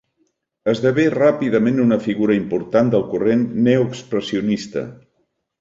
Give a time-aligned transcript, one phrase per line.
[0.71, 4.87] Esdevé ràpidament una figura important del corrent neoexpressionista.